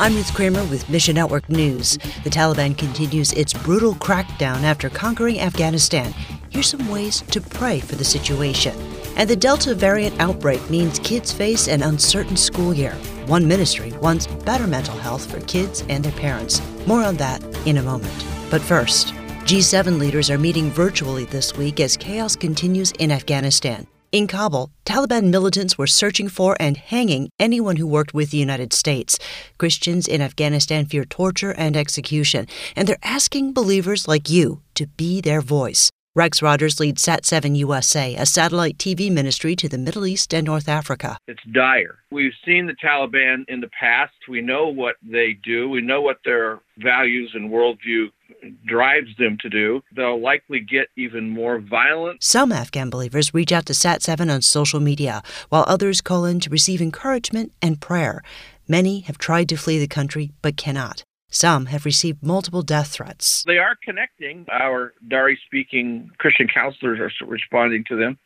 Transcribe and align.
I'm 0.00 0.14
Ruth 0.14 0.32
Kramer 0.32 0.64
with 0.64 0.88
Mission 0.88 1.16
Network 1.16 1.46
News. 1.50 1.98
The 2.24 2.30
Taliban 2.30 2.74
continues 2.78 3.34
its 3.34 3.52
brutal 3.52 3.94
crackdown 3.96 4.62
after 4.62 4.88
conquering 4.88 5.38
Afghanistan. 5.40 6.14
Here's 6.48 6.68
some 6.68 6.88
ways 6.88 7.20
to 7.20 7.38
pray 7.38 7.80
for 7.80 7.96
the 7.96 8.04
situation. 8.04 8.74
And 9.16 9.28
the 9.28 9.36
Delta 9.36 9.74
variant 9.74 10.18
outbreak 10.18 10.70
means 10.70 11.00
kids 11.00 11.34
face 11.34 11.68
an 11.68 11.82
uncertain 11.82 12.38
school 12.38 12.72
year. 12.72 12.94
One 13.26 13.46
ministry 13.46 13.92
wants 13.98 14.26
better 14.26 14.66
mental 14.66 14.96
health 14.96 15.30
for 15.30 15.40
kids 15.40 15.84
and 15.90 16.02
their 16.02 16.18
parents. 16.18 16.62
More 16.86 17.02
on 17.02 17.16
that 17.16 17.44
in 17.66 17.76
a 17.76 17.82
moment. 17.82 18.24
But 18.50 18.62
first, 18.62 19.08
G7 19.44 19.98
leaders 19.98 20.30
are 20.30 20.38
meeting 20.38 20.70
virtually 20.70 21.26
this 21.26 21.58
week 21.58 21.78
as 21.78 21.98
chaos 21.98 22.36
continues 22.36 22.92
in 22.92 23.12
Afghanistan. 23.12 23.86
In 24.12 24.26
Kabul, 24.26 24.72
Taliban 24.84 25.30
militants 25.30 25.78
were 25.78 25.86
searching 25.86 26.28
for 26.28 26.56
and 26.58 26.76
hanging 26.76 27.30
anyone 27.38 27.76
who 27.76 27.86
worked 27.86 28.12
with 28.12 28.32
the 28.32 28.38
United 28.38 28.72
States. 28.72 29.20
Christians 29.56 30.08
in 30.08 30.20
Afghanistan 30.20 30.84
fear 30.84 31.04
torture 31.04 31.52
and 31.52 31.76
execution, 31.76 32.48
and 32.74 32.88
they're 32.88 33.04
asking 33.04 33.52
believers 33.52 34.08
like 34.08 34.28
you 34.28 34.62
to 34.74 34.88
be 34.88 35.20
their 35.20 35.40
voice. 35.40 35.92
Rex 36.16 36.42
Rogers 36.42 36.80
leads 36.80 37.06
Sat7 37.06 37.56
USA, 37.58 38.16
a 38.16 38.26
satellite 38.26 38.78
TV 38.78 39.12
ministry 39.12 39.54
to 39.54 39.68
the 39.68 39.78
Middle 39.78 40.04
East 40.04 40.34
and 40.34 40.44
North 40.44 40.68
Africa. 40.68 41.16
It's 41.28 41.38
dire. 41.52 42.00
We've 42.10 42.32
seen 42.44 42.66
the 42.66 42.74
Taliban 42.74 43.44
in 43.46 43.60
the 43.60 43.70
past. 43.78 44.14
We 44.28 44.40
know 44.40 44.66
what 44.66 44.96
they 45.08 45.38
do. 45.44 45.68
We 45.68 45.80
know 45.80 46.00
what 46.00 46.18
their 46.24 46.58
values 46.78 47.30
and 47.34 47.48
worldview 47.48 48.06
drives 48.66 49.14
them 49.20 49.38
to 49.40 49.48
do. 49.48 49.82
They'll 49.94 50.20
likely 50.20 50.58
get 50.58 50.88
even 50.96 51.30
more 51.30 51.60
violent. 51.60 52.24
Some 52.24 52.50
Afghan 52.50 52.90
believers 52.90 53.32
reach 53.32 53.52
out 53.52 53.66
to 53.66 53.72
Sat7 53.72 54.34
on 54.34 54.42
social 54.42 54.80
media, 54.80 55.22
while 55.48 55.64
others 55.68 56.00
call 56.00 56.24
in 56.24 56.40
to 56.40 56.50
receive 56.50 56.82
encouragement 56.82 57.52
and 57.62 57.80
prayer. 57.80 58.20
Many 58.66 59.00
have 59.02 59.16
tried 59.16 59.48
to 59.50 59.56
flee 59.56 59.78
the 59.78 59.86
country 59.86 60.32
but 60.42 60.56
cannot. 60.56 61.04
Some 61.30 61.66
have 61.66 61.84
received 61.84 62.22
multiple 62.22 62.62
death 62.62 62.88
threats. 62.88 63.44
They 63.44 63.58
are 63.58 63.76
connecting. 63.84 64.46
Our 64.50 64.92
Dari 65.06 65.38
speaking 65.46 66.10
Christian 66.18 66.48
counselors 66.52 66.98
are 67.00 67.26
responding 67.26 67.84
to 67.88 67.96
them 67.96 68.18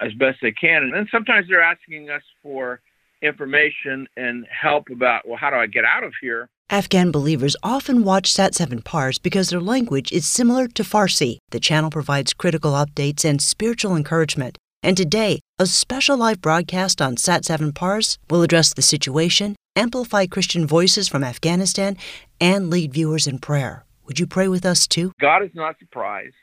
as 0.00 0.12
best 0.14 0.38
they 0.42 0.52
can. 0.52 0.82
And 0.82 0.94
then 0.94 1.08
sometimes 1.10 1.48
they're 1.48 1.62
asking 1.62 2.10
us 2.10 2.22
for 2.42 2.80
information 3.22 4.06
and 4.16 4.46
help 4.50 4.90
about, 4.90 5.26
well, 5.26 5.38
how 5.38 5.50
do 5.50 5.56
I 5.56 5.66
get 5.66 5.84
out 5.84 6.04
of 6.04 6.12
here? 6.20 6.48
Afghan 6.70 7.10
believers 7.10 7.56
often 7.62 8.04
watch 8.04 8.32
Sat7 8.32 8.84
Pars 8.84 9.18
because 9.18 9.50
their 9.50 9.60
language 9.60 10.12
is 10.12 10.26
similar 10.26 10.66
to 10.68 10.82
Farsi. 10.82 11.38
The 11.50 11.60
channel 11.60 11.90
provides 11.90 12.32
critical 12.32 12.72
updates 12.72 13.24
and 13.24 13.40
spiritual 13.40 13.96
encouragement. 13.96 14.58
And 14.82 14.96
today, 14.96 15.40
a 15.58 15.66
special 15.66 16.16
live 16.16 16.42
broadcast 16.42 17.00
on 17.00 17.16
Sat7 17.16 17.74
Pars 17.74 18.18
will 18.28 18.42
address 18.42 18.74
the 18.74 18.82
situation 18.82 19.56
amplify 19.76 20.26
Christian 20.26 20.66
voices 20.66 21.08
from 21.08 21.24
Afghanistan, 21.24 21.96
and 22.40 22.70
lead 22.70 22.92
viewers 22.92 23.26
in 23.26 23.38
prayer. 23.38 23.84
Would 24.06 24.18
you 24.18 24.26
pray 24.26 24.48
with 24.48 24.64
us 24.66 24.86
too? 24.86 25.12
God 25.20 25.42
is 25.42 25.50
not 25.54 25.78
surprised. 25.78 26.34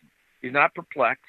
He's 0.42 0.54
not 0.54 0.74
perplexed. 0.74 1.24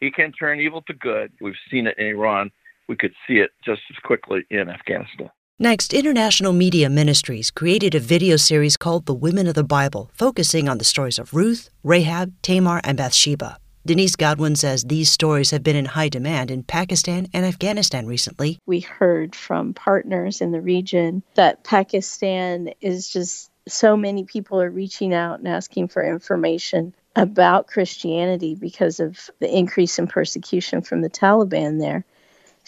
He 0.00 0.10
can 0.10 0.32
turn 0.32 0.60
evil 0.60 0.82
to 0.82 0.94
good. 0.94 1.32
We've 1.40 1.54
seen 1.70 1.86
it 1.86 1.96
in 1.98 2.06
Iran. 2.06 2.50
We 2.88 2.96
could 2.96 3.14
see 3.26 3.34
it 3.34 3.50
just 3.64 3.82
as 3.90 3.96
quickly 4.04 4.44
in 4.50 4.68
Afghanistan. 4.68 5.30
Next, 5.58 5.94
International 5.94 6.52
Media 6.52 6.90
Ministries 6.90 7.50
created 7.50 7.94
a 7.94 8.00
video 8.00 8.36
series 8.36 8.76
called 8.76 9.06
The 9.06 9.14
Women 9.14 9.46
of 9.46 9.54
the 9.54 9.64
Bible, 9.64 10.10
focusing 10.12 10.68
on 10.68 10.76
the 10.76 10.84
stories 10.84 11.18
of 11.18 11.32
Ruth, 11.32 11.70
Rahab, 11.82 12.34
Tamar, 12.42 12.80
and 12.84 12.98
Bathsheba. 12.98 13.58
Denise 13.86 14.16
Godwin 14.16 14.56
says 14.56 14.82
these 14.82 15.08
stories 15.08 15.52
have 15.52 15.62
been 15.62 15.76
in 15.76 15.84
high 15.84 16.08
demand 16.08 16.50
in 16.50 16.64
Pakistan 16.64 17.28
and 17.32 17.46
Afghanistan 17.46 18.04
recently. 18.08 18.58
We 18.66 18.80
heard 18.80 19.36
from 19.36 19.74
partners 19.74 20.40
in 20.40 20.50
the 20.50 20.60
region 20.60 21.22
that 21.36 21.62
Pakistan 21.62 22.70
is 22.80 23.08
just 23.08 23.48
so 23.68 23.96
many 23.96 24.24
people 24.24 24.60
are 24.60 24.70
reaching 24.70 25.14
out 25.14 25.38
and 25.38 25.46
asking 25.46 25.86
for 25.86 26.02
information 26.02 26.94
about 27.14 27.68
Christianity 27.68 28.56
because 28.56 28.98
of 28.98 29.30
the 29.38 29.56
increase 29.56 30.00
in 30.00 30.08
persecution 30.08 30.82
from 30.82 31.02
the 31.02 31.10
Taliban 31.10 31.78
there. 31.78 32.04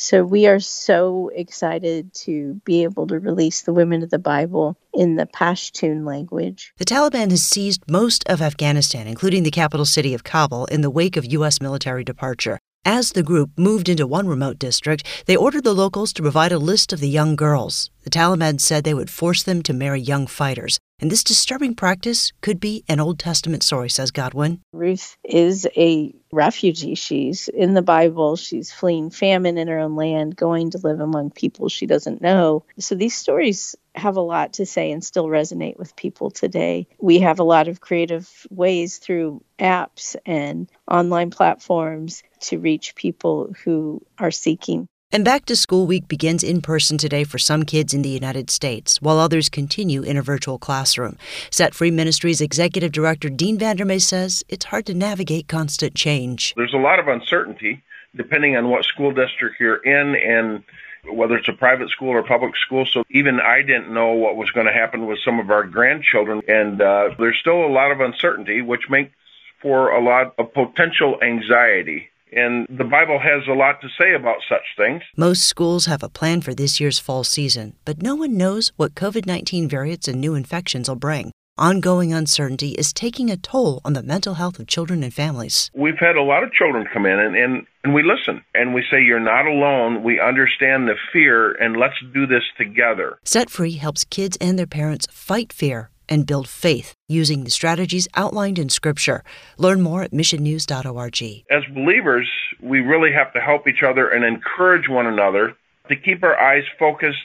So 0.00 0.22
we 0.22 0.47
are 0.47 0.60
so 0.60 1.28
excited 1.34 2.14
to 2.22 2.54
be 2.64 2.84
able 2.84 3.09
to 3.09 3.19
release 3.19 3.62
the 3.62 3.72
women 3.72 4.04
of 4.04 4.10
the 4.10 4.19
Bible 4.20 4.78
in 4.94 5.16
the 5.16 5.26
Pashtun 5.26 6.06
language. 6.06 6.72
The 6.76 6.84
Taliban 6.84 7.32
has 7.32 7.42
seized 7.42 7.82
most 7.91 8.22
of 8.28 8.41
Afghanistan, 8.41 9.09
including 9.09 9.42
the 9.42 9.50
capital 9.50 9.84
city 9.84 10.14
of 10.14 10.22
Kabul, 10.22 10.66
in 10.66 10.82
the 10.82 10.91
wake 10.91 11.16
of 11.16 11.25
U.S. 11.25 11.60
military 11.60 12.04
departure. 12.04 12.60
As 12.84 13.12
the 13.12 13.22
group 13.22 13.50
moved 13.56 13.89
into 13.89 14.06
one 14.06 14.28
remote 14.28 14.59
district, 14.59 15.05
they 15.27 15.37
ordered 15.37 15.65
the 15.65 15.75
locals 15.75 16.12
to 16.15 16.22
provide 16.22 16.53
a 16.53 16.59
list 16.59 16.93
of 16.93 17.00
the 17.00 17.09
young 17.09 17.37
girls. 17.37 17.91
The 18.05 18.11
Taliban 18.11 18.61
said 18.61 18.84
they 18.84 18.94
would 18.94 19.11
force 19.11 19.43
them 19.43 19.62
to 19.65 19.75
marry 19.75 20.00
young 20.00 20.27
fighters. 20.27 20.78
And 21.00 21.11
this 21.11 21.22
disturbing 21.22 21.75
practice 21.75 22.33
could 22.41 22.59
be 22.59 22.84
an 22.89 22.99
Old 22.99 23.19
Testament 23.19 23.62
story, 23.62 23.89
says 23.89 24.11
Godwin. 24.11 24.61
Ruth 24.72 25.16
is 25.22 25.66
a 25.77 26.15
refugee. 26.33 26.94
She's 26.94 27.49
in 27.49 27.75
the 27.75 27.83
Bible. 27.83 28.37
She's 28.37 28.72
fleeing 28.72 29.10
famine 29.10 29.59
in 29.59 29.69
her 29.69 29.78
own 29.78 29.95
land, 29.95 30.37
going 30.37 30.71
to 30.71 30.78
live 30.78 31.00
among 31.00 31.31
people 31.31 31.69
she 31.69 31.87
doesn't 31.87 32.21
know. 32.21 32.65
So 32.78 32.95
these 32.95 33.15
stories 33.15 33.77
have 33.98 34.16
a 34.16 34.22
lot 34.22 34.54
to 34.54 34.66
say 34.66 34.91
and 34.91 35.04
still 35.04 35.26
resonate 35.26 35.76
with 35.76 35.97
people 35.97 36.31
today. 36.31 36.86
We 37.00 37.20
have 37.20 37.38
a 37.38 37.44
lot 37.44 37.69
of 37.69 37.81
creative 37.81 38.47
ways 38.50 38.98
through 38.98 39.42
apps 39.59 40.16
and 40.25 40.70
online 40.91 41.31
platforms 41.31 42.22
to 42.41 42.59
reach 42.59 42.94
people 42.94 43.54
who 43.64 44.03
are 44.19 44.31
seeking 44.31 44.88
and 45.10 45.25
back 45.25 45.47
to 45.47 45.56
school 45.56 45.86
week 45.86 46.06
begins 46.06 46.44
in 46.44 46.60
person 46.60 46.98
today 46.98 47.25
for 47.25 47.38
some 47.38 47.62
kids 47.62 47.94
in 47.94 48.03
the 48.03 48.10
United 48.10 48.50
States, 48.50 49.00
while 49.00 49.19
others 49.19 49.48
continue 49.48 50.03
in 50.03 50.19
a 50.19 50.22
virtual 50.22 50.59
classroom. 50.59 51.16
Set 51.50 51.75
Free 51.75 51.91
Ministries 51.91 52.42
Executive 52.42 52.92
Director 52.92 53.30
Dean 53.30 53.56
Vandermeer 53.56 54.00
says 54.00 54.44
it's 54.50 54.66
hard 54.66 54.84
to 54.84 54.92
navigate 54.92 55.48
constant 55.48 55.94
change. 55.94 56.53
There's 56.59 56.75
a 56.75 56.78
lot 56.78 56.98
of 56.98 57.09
uncertainty 57.09 57.82
depending 58.16 58.54
on 58.56 58.69
what 58.69 58.84
school 58.84 59.10
district 59.10 59.56
you're 59.59 59.82
in 59.82 60.15
and 60.15 60.62
whether 61.04 61.36
it's 61.36 61.48
a 61.48 61.53
private 61.53 61.91
school 61.91 62.10
or 62.10 62.22
public 62.22 62.56
school. 62.56 62.86
So 62.86 63.04
even 63.10 63.41
I 63.41 63.62
didn't 63.62 63.92
know 63.92 64.12
what 64.12 64.36
was 64.36 64.50
going 64.50 64.66
to 64.66 64.72
happen 64.72 65.06
with 65.06 65.19
some 65.25 65.38
of 65.38 65.50
our 65.50 65.64
grandchildren. 65.64 66.42
And 66.48 66.81
uh, 66.81 67.10
there's 67.19 67.38
still 67.38 67.64
a 67.64 67.72
lot 67.72 67.91
of 67.91 68.00
uncertainty, 68.00 68.62
which 68.62 68.88
makes 68.91 69.12
for 69.60 69.91
a 69.91 70.03
lot 70.03 70.34
of 70.38 70.53
potential 70.54 71.19
anxiety 71.22 72.10
and 72.32 72.66
the 72.69 72.84
Bible 72.84 73.19
has 73.19 73.47
a 73.48 73.53
lot 73.53 73.81
to 73.81 73.88
say 73.98 74.14
about 74.14 74.38
such 74.48 74.62
things. 74.76 75.03
Most 75.16 75.44
schools 75.44 75.86
have 75.86 76.03
a 76.03 76.09
plan 76.09 76.41
for 76.41 76.54
this 76.54 76.81
year's 76.81 76.98
fall 76.98 77.25
season, 77.25 77.75
but 77.84 78.03
no 78.03 78.15
one 78.15 78.36
knows 78.36 78.72
what 78.76 78.94
COVID 78.94 79.26
19 79.26 79.69
variants 79.69 80.09
and 80.09 80.20
new 80.20 80.34
infections 80.34 80.88
will 80.88 80.97
bring. 80.97 81.32
Ongoing 81.59 82.13
uncertainty 82.13 82.69
is 82.79 82.93
taking 82.93 83.31
a 83.31 83.37
toll 83.37 83.81
on 83.85 83.93
the 83.93 84.03
mental 84.05 84.35
health 84.35 84.61
of 84.61 84.69
children 84.69 85.03
and 85.03 85.13
families. 85.13 85.73
We've 85.75 85.99
had 85.99 86.15
a 86.15 86.23
lot 86.23 86.45
of 86.45 86.53
children 86.53 86.87
come 86.93 87.05
in 87.05 87.19
and, 87.19 87.35
and, 87.35 87.67
and 87.83 87.93
we 87.93 88.05
listen 88.05 88.45
and 88.55 88.75
we 88.75 88.85
say, 88.89 89.03
You're 89.03 89.19
not 89.19 89.45
alone. 89.45 90.05
We 90.05 90.21
understand 90.21 90.87
the 90.87 90.95
fear 91.13 91.51
and 91.61 91.77
let's 91.77 91.97
do 92.15 92.29
this 92.29 92.45
together. 92.57 93.19
Set 93.25 93.51
Free 93.51 93.73
helps 93.73 94.05
kids 94.05 94.39
and 94.41 94.57
their 94.57 94.69
parents 94.69 95.09
fight 95.11 95.53
fear 95.53 95.91
and 96.09 96.29
build 96.29 96.49
faith 96.49 96.95
using 97.09 97.43
the 97.43 97.51
strategies 97.51 98.07
outlined 98.15 98.61
in 98.61 98.69
Scripture. 98.69 99.25
Learn 99.57 99.81
more 99.81 100.03
at 100.03 100.13
missionnews.org. 100.13 101.45
As 101.51 101.65
believers, 101.75 102.29
we 102.63 102.79
really 102.79 103.13
have 103.13 103.33
to 103.33 103.41
help 103.41 103.67
each 103.67 103.83
other 103.83 104.09
and 104.09 104.25
encourage 104.25 104.89
one 104.89 105.07
another 105.07 105.57
to 105.89 105.97
keep 105.97 106.23
our 106.23 106.39
eyes 106.39 106.63
focused 106.79 107.17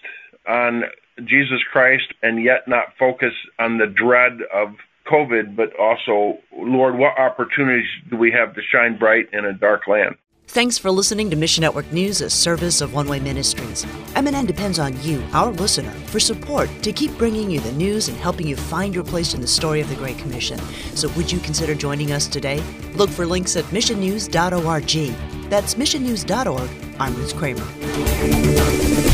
on 0.47 0.85
Jesus 1.25 1.61
Christ 1.71 2.13
and 2.21 2.43
yet 2.43 2.67
not 2.67 2.87
focus 2.97 3.33
on 3.59 3.77
the 3.77 3.87
dread 3.87 4.39
of 4.53 4.75
COVID, 5.11 5.55
but 5.55 5.77
also, 5.79 6.39
Lord, 6.57 6.97
what 6.97 7.17
opportunities 7.19 7.87
do 8.09 8.17
we 8.17 8.31
have 8.31 8.55
to 8.55 8.61
shine 8.61 8.97
bright 8.97 9.27
in 9.33 9.45
a 9.45 9.53
dark 9.53 9.87
land? 9.87 10.15
Thanks 10.47 10.77
for 10.77 10.91
listening 10.91 11.29
to 11.31 11.35
Mission 11.35 11.61
Network 11.61 11.91
News, 11.91 12.21
a 12.21 12.29
service 12.29 12.81
of 12.81 12.93
One 12.93 13.07
Way 13.07 13.19
Ministries. 13.19 13.85
MNN 14.13 14.45
depends 14.45 14.77
on 14.77 15.01
you, 15.01 15.23
our 15.33 15.51
listener, 15.51 15.89
for 15.89 16.19
support 16.19 16.69
to 16.83 16.91
keep 16.91 17.17
bringing 17.17 17.49
you 17.49 17.59
the 17.59 17.71
news 17.71 18.07
and 18.07 18.17
helping 18.17 18.45
you 18.45 18.55
find 18.55 18.93
your 18.93 19.03
place 19.03 19.33
in 19.33 19.41
the 19.41 19.47
story 19.47 19.81
of 19.81 19.89
the 19.89 19.95
Great 19.95 20.19
Commission. 20.19 20.59
So, 20.95 21.09
would 21.09 21.31
you 21.31 21.39
consider 21.39 21.73
joining 21.73 22.11
us 22.11 22.27
today? 22.27 22.61
Look 22.93 23.09
for 23.09 23.25
links 23.25 23.55
at 23.55 23.65
missionnews.org. 23.65 25.49
That's 25.49 25.73
missionnews.org. 25.75 26.69
I'm 26.99 27.15
Ruth 27.15 27.35
Kramer. 27.35 29.12